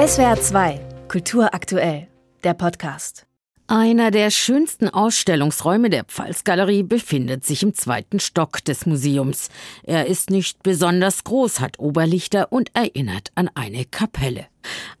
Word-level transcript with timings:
SWR 0.00 0.40
2, 0.40 0.80
Kultur 1.08 1.52
aktuell, 1.52 2.08
der 2.42 2.54
Podcast. 2.54 3.26
Einer 3.66 4.10
der 4.10 4.30
schönsten 4.30 4.88
Ausstellungsräume 4.88 5.90
der 5.90 6.04
Pfalzgalerie 6.04 6.84
befindet 6.84 7.44
sich 7.44 7.62
im 7.62 7.74
zweiten 7.74 8.18
Stock 8.18 8.64
des 8.64 8.86
Museums. 8.86 9.50
Er 9.82 10.06
ist 10.06 10.30
nicht 10.30 10.62
besonders 10.62 11.22
groß, 11.24 11.60
hat 11.60 11.78
Oberlichter 11.78 12.50
und 12.50 12.74
erinnert 12.74 13.30
an 13.34 13.50
eine 13.54 13.84
Kapelle. 13.84 14.46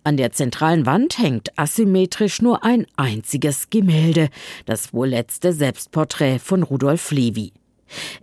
An 0.04 0.18
der 0.18 0.32
zentralen 0.32 0.84
Wand 0.84 1.16
hängt 1.16 1.58
asymmetrisch 1.58 2.42
nur 2.42 2.62
ein 2.62 2.86
einziges 2.96 3.70
Gemälde, 3.70 4.28
das 4.66 4.92
wohl 4.92 5.08
letzte 5.08 5.54
Selbstporträt 5.54 6.40
von 6.40 6.62
Rudolf 6.62 7.10
Levi. 7.10 7.54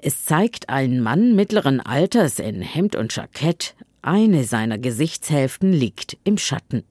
Es 0.02 0.26
zeigt 0.26 0.70
einen 0.70 1.02
Mann 1.02 1.36
mittleren 1.36 1.80
Alters 1.80 2.40
in 2.40 2.62
Hemd 2.62 2.96
und 2.96 3.16
Jackett. 3.16 3.76
Eine 4.02 4.44
seiner 4.44 4.78
Gesichtshälften 4.78 5.74
liegt 5.74 6.18
im 6.24 6.38
Schatten. 6.38 6.84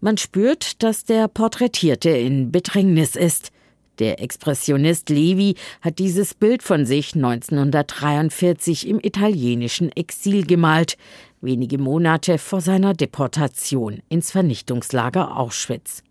Man 0.00 0.16
spürt, 0.16 0.82
dass 0.82 1.04
der 1.04 1.28
Porträtierte 1.28 2.10
in 2.10 2.50
Bedrängnis 2.50 3.16
ist. 3.16 3.52
Der 3.98 4.20
Expressionist 4.20 5.10
Levi 5.10 5.54
hat 5.80 5.98
dieses 5.98 6.34
Bild 6.34 6.62
von 6.62 6.86
sich 6.86 7.14
1943 7.14 8.88
im 8.88 8.98
italienischen 9.00 9.92
Exil 9.92 10.46
gemalt, 10.46 10.96
wenige 11.40 11.78
Monate 11.78 12.38
vor 12.38 12.60
seiner 12.60 12.94
Deportation 12.94 14.00
ins 14.08 14.30
Vernichtungslager 14.30 15.36
Auschwitz. 15.36 16.02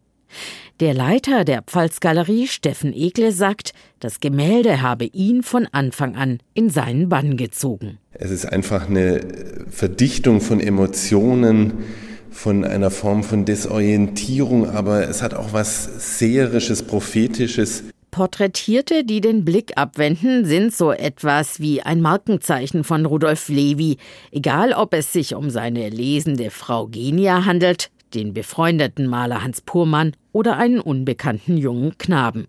Der 0.80 0.94
Leiter 0.94 1.46
der 1.46 1.62
Pfalzgalerie, 1.62 2.48
Steffen 2.48 2.94
Ekle, 2.94 3.32
sagt, 3.32 3.74
das 4.00 4.20
Gemälde 4.20 4.82
habe 4.82 5.06
ihn 5.06 5.44
von 5.44 5.68
Anfang 5.72 6.16
an 6.16 6.40
in 6.54 6.70
seinen 6.70 7.08
Bann 7.08 7.38
gezogen. 7.38 8.00
Es 8.14 8.32
ist 8.32 8.46
einfach 8.46 8.88
eine 8.88 9.22
Verdichtung 9.70 10.42
von 10.42 10.60
Emotionen, 10.60 11.84
von 12.32 12.64
einer 12.64 12.90
Form 12.90 13.24
von 13.24 13.46
Desorientierung, 13.46 14.70
aber 14.70 15.08
es 15.08 15.22
hat 15.22 15.34
auch 15.34 15.54
was 15.54 16.18
Seherisches, 16.18 16.84
Prophetisches. 16.84 17.84
Porträtierte, 18.10 19.06
die 19.06 19.22
den 19.22 19.46
Blick 19.46 19.74
abwenden, 19.78 20.46
sind 20.46 20.74
so 20.76 20.92
etwas 20.92 21.60
wie 21.60 21.82
ein 21.82 22.02
Markenzeichen 22.02 22.84
von 22.84 23.06
Rudolf 23.06 23.48
Levi, 23.48 23.98
egal 24.32 24.74
ob 24.74 24.94
es 24.94 25.14
sich 25.14 25.36
um 25.36 25.50
seine 25.50 25.90
lesende 25.90 26.50
Frau 26.50 26.88
Genia 26.88 27.46
handelt, 27.46 27.90
den 28.14 28.34
befreundeten 28.34 29.08
Maler 29.08 29.44
Hans 29.44 29.62
Purmann 29.62 30.14
oder 30.32 30.58
einen 30.58 30.80
unbekannten 30.80 31.58
jungen 31.58 31.98
Knaben. 31.98 32.48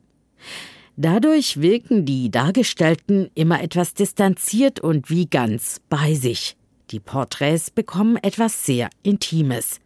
Dadurch 0.96 1.60
wirken 1.60 2.04
die 2.04 2.30
Dargestellten 2.30 3.30
immer 3.34 3.62
etwas 3.62 3.94
distanziert 3.94 4.80
und 4.80 5.08
wie 5.08 5.26
ganz 5.26 5.80
bei 5.88 6.14
sich. 6.14 6.56
Die 6.90 7.00
Porträts 7.00 7.70
bekommen 7.70 8.16
etwas 8.16 8.66
sehr 8.66 8.90
Intimes. 9.02 9.80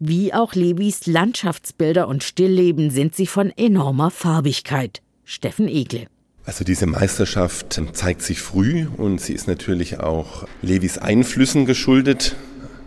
Wie 0.00 0.34
auch 0.34 0.54
Levis 0.54 1.06
Landschaftsbilder 1.06 2.08
und 2.08 2.24
Stillleben 2.24 2.90
sind 2.90 3.14
sie 3.14 3.26
von 3.26 3.50
enormer 3.56 4.10
Farbigkeit. 4.10 5.02
Steffen 5.24 5.68
Egle. 5.68 6.06
Also 6.44 6.64
diese 6.64 6.86
Meisterschaft 6.86 7.80
zeigt 7.92 8.22
sich 8.22 8.40
früh 8.40 8.86
und 8.96 9.20
sie 9.20 9.32
ist 9.32 9.46
natürlich 9.46 10.00
auch 10.00 10.48
Levis 10.60 10.98
Einflüssen 10.98 11.66
geschuldet. 11.66 12.34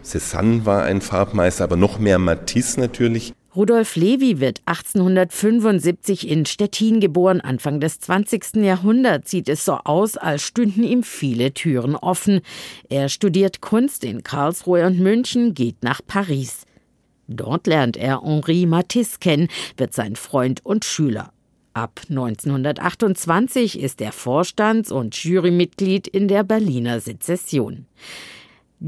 Cézanne 0.06 0.66
war 0.66 0.84
ein 0.84 1.02
Farbmeister, 1.02 1.64
aber 1.64 1.78
noch 1.78 2.00
mehr 2.00 2.20
Matisse 2.20 2.80
natürlich. 2.80 3.34
Rudolf 3.56 3.96
Levi 3.96 4.42
wird 4.42 4.62
1875 4.66 6.30
in 6.30 6.46
Stettin 6.46 7.00
geboren. 7.00 7.40
Anfang 7.40 7.80
des 7.80 8.00
20. 8.02 8.58
Jahrhunderts 8.58 9.32
sieht 9.32 9.48
es 9.48 9.64
so 9.64 9.80
aus, 9.86 10.18
als 10.18 10.44
stünden 10.44 10.84
ihm 10.84 11.04
viele 11.04 11.54
Türen 11.54 11.96
offen. 11.96 12.42
Er 12.90 13.08
studiert 13.08 13.62
Kunst 13.62 14.04
in 14.04 14.24
Karlsruhe 14.24 14.86
und 14.86 15.00
München, 15.00 15.54
geht 15.54 15.84
nach 15.84 16.02
Paris. 16.06 16.66
Dort 17.28 17.66
lernt 17.66 17.96
er 17.98 18.22
Henri 18.22 18.66
Matisse 18.66 19.20
kennen, 19.20 19.48
wird 19.78 19.94
sein 19.94 20.18
Freund 20.18 20.64
und 20.66 20.84
Schüler. 20.84 21.32
Ab 21.74 22.02
1928 22.10 23.80
ist 23.80 24.02
er 24.02 24.12
Vorstands- 24.12 24.92
und 24.92 25.16
Jurymitglied 25.16 26.08
in 26.08 26.28
der 26.28 26.44
Berliner 26.44 27.00
Sezession. 27.00 27.86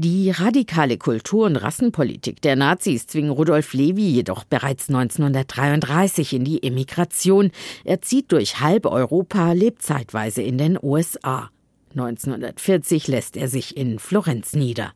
Die 0.00 0.30
radikale 0.30 0.96
Kultur- 0.96 1.46
und 1.46 1.56
Rassenpolitik 1.56 2.40
der 2.40 2.54
Nazis 2.54 3.08
zwingen 3.08 3.32
Rudolf 3.32 3.72
Levi 3.72 4.08
jedoch 4.08 4.44
bereits 4.44 4.88
1933 4.88 6.34
in 6.34 6.44
die 6.44 6.62
Emigration. 6.62 7.50
Er 7.82 8.00
zieht 8.00 8.30
durch 8.30 8.60
halb 8.60 8.86
Europa, 8.86 9.50
lebt 9.54 9.82
zeitweise 9.82 10.40
in 10.40 10.56
den 10.56 10.78
USA. 10.80 11.50
1940 11.96 13.08
lässt 13.08 13.36
er 13.36 13.48
sich 13.48 13.76
in 13.76 13.98
Florenz 13.98 14.52
nieder. 14.52 14.92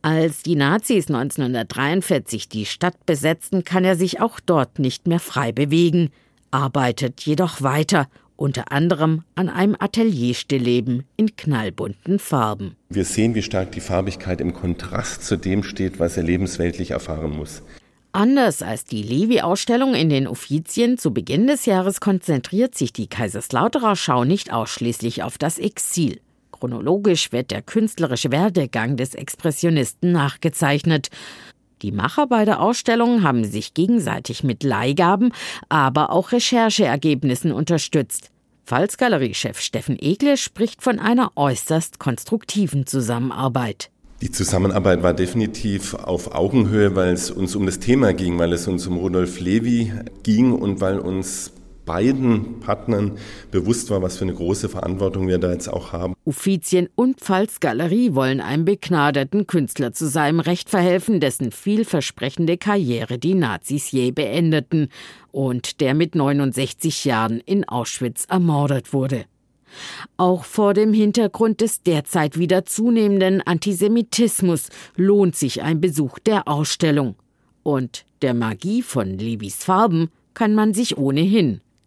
Als 0.00 0.42
die 0.42 0.56
Nazis 0.56 1.08
1943 1.08 2.48
die 2.48 2.64
Stadt 2.64 3.04
besetzten, 3.04 3.64
kann 3.64 3.84
er 3.84 3.96
sich 3.96 4.18
auch 4.18 4.40
dort 4.40 4.78
nicht 4.78 5.08
mehr 5.08 5.20
frei 5.20 5.52
bewegen, 5.52 6.08
arbeitet 6.50 7.20
jedoch 7.20 7.60
weiter 7.60 8.08
unter 8.40 8.72
anderem 8.72 9.22
an 9.34 9.50
einem 9.50 9.76
Atelierstillleben 9.78 11.04
in 11.16 11.36
knallbunten 11.36 12.18
Farben. 12.18 12.74
Wir 12.88 13.04
sehen, 13.04 13.34
wie 13.34 13.42
stark 13.42 13.72
die 13.72 13.80
Farbigkeit 13.80 14.40
im 14.40 14.54
Kontrast 14.54 15.24
zu 15.24 15.36
dem 15.36 15.62
steht, 15.62 16.00
was 16.00 16.16
er 16.16 16.22
lebensweltlich 16.22 16.92
erfahren 16.92 17.36
muss. 17.36 17.62
Anders 18.12 18.62
als 18.62 18.84
die 18.84 19.02
Levi-Ausstellung 19.02 19.94
in 19.94 20.08
den 20.08 20.26
Uffizien 20.26 20.96
zu 20.96 21.12
Beginn 21.12 21.46
des 21.46 21.66
Jahres 21.66 22.00
konzentriert 22.00 22.74
sich 22.74 22.92
die 22.92 23.08
Kaiserslauterer 23.08 23.94
Schau 23.94 24.24
nicht 24.24 24.52
ausschließlich 24.52 25.22
auf 25.22 25.36
das 25.36 25.58
Exil. 25.58 26.20
Chronologisch 26.50 27.32
wird 27.32 27.50
der 27.50 27.62
künstlerische 27.62 28.32
Werdegang 28.32 28.96
des 28.96 29.14
Expressionisten 29.14 30.12
nachgezeichnet. 30.12 31.10
Die 31.82 31.92
Macher 31.92 32.26
beider 32.26 32.60
Ausstellungen 32.60 33.22
haben 33.22 33.44
sich 33.44 33.74
gegenseitig 33.74 34.44
mit 34.44 34.62
Leihgaben, 34.62 35.32
aber 35.68 36.10
auch 36.10 36.32
Rechercheergebnissen 36.32 37.52
unterstützt. 37.52 38.30
Pfalzgaleriechef 38.66 39.60
Steffen 39.60 39.98
Egle 39.98 40.36
spricht 40.36 40.82
von 40.82 40.98
einer 40.98 41.32
äußerst 41.36 41.98
konstruktiven 41.98 42.86
Zusammenarbeit. 42.86 43.90
Die 44.22 44.30
Zusammenarbeit 44.30 45.02
war 45.02 45.14
definitiv 45.14 45.94
auf 45.94 46.34
Augenhöhe, 46.34 46.94
weil 46.94 47.14
es 47.14 47.30
uns 47.30 47.56
um 47.56 47.64
das 47.64 47.78
Thema 47.78 48.12
ging, 48.12 48.38
weil 48.38 48.52
es 48.52 48.68
uns 48.68 48.86
um 48.86 48.98
Rudolf 48.98 49.40
Levi 49.40 49.92
ging 50.22 50.52
und 50.52 50.82
weil 50.82 50.98
uns 50.98 51.52
beiden 51.90 52.60
Partnern 52.60 53.18
bewusst 53.50 53.90
war, 53.90 54.00
was 54.00 54.16
für 54.16 54.22
eine 54.22 54.34
große 54.34 54.68
Verantwortung 54.68 55.26
wir 55.26 55.38
da 55.38 55.50
jetzt 55.50 55.66
auch 55.66 55.92
haben. 55.92 56.14
Uffizien 56.24 56.88
und 56.94 57.18
Pfalzgalerie 57.18 58.14
wollen 58.14 58.40
einem 58.40 58.64
begnadeten 58.64 59.48
Künstler 59.48 59.92
zu 59.92 60.08
seinem 60.08 60.38
Recht 60.38 60.70
verhelfen, 60.70 61.18
dessen 61.18 61.50
vielversprechende 61.50 62.58
Karriere 62.58 63.18
die 63.18 63.34
Nazis 63.34 63.90
je 63.90 64.12
beendeten 64.12 64.88
und 65.32 65.80
der 65.80 65.94
mit 65.94 66.14
69 66.14 67.06
Jahren 67.06 67.40
in 67.40 67.68
Auschwitz 67.68 68.24
ermordet 68.28 68.92
wurde. 68.92 69.24
Auch 70.16 70.44
vor 70.44 70.74
dem 70.74 70.92
Hintergrund 70.92 71.60
des 71.60 71.82
derzeit 71.82 72.38
wieder 72.38 72.66
zunehmenden 72.66 73.42
Antisemitismus 73.44 74.68
lohnt 74.94 75.34
sich 75.34 75.62
ein 75.62 75.80
Besuch 75.80 76.20
der 76.20 76.46
Ausstellung. 76.46 77.16
Und 77.64 78.04
der 78.22 78.34
Magie 78.34 78.82
von 78.82 79.18
Levis 79.18 79.64
Farben 79.64 80.08
kann 80.34 80.54
man 80.54 80.72
sich 80.72 80.96
ohnehin 80.96 81.60